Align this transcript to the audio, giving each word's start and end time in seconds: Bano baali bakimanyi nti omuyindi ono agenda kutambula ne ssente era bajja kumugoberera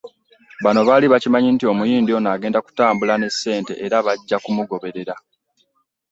Bano 0.63 0.79
baali 0.87 1.05
bakimanyi 1.13 1.49
nti 1.53 1.65
omuyindi 1.71 2.11
ono 2.17 2.27
agenda 2.35 2.59
kutambula 2.65 3.13
ne 3.17 3.27
ssente 3.33 3.73
era 3.85 3.97
bajja 4.05 4.37
kumugoberera 4.43 5.15